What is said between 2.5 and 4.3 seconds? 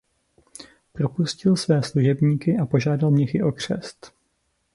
a požádal mnichy o křest.